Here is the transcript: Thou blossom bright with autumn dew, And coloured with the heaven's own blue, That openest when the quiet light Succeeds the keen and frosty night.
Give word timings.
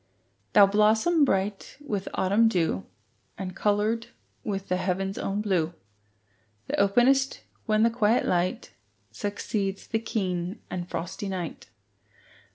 Thou 0.53 0.65
blossom 0.65 1.23
bright 1.23 1.77
with 1.79 2.09
autumn 2.15 2.47
dew, 2.47 2.87
And 3.37 3.55
coloured 3.55 4.07
with 4.43 4.67
the 4.67 4.77
heaven's 4.77 5.19
own 5.19 5.41
blue, 5.41 5.75
That 6.65 6.79
openest 6.79 7.41
when 7.67 7.83
the 7.83 7.91
quiet 7.91 8.25
light 8.25 8.71
Succeeds 9.11 9.85
the 9.85 9.99
keen 9.99 10.59
and 10.71 10.89
frosty 10.89 11.29
night. 11.29 11.69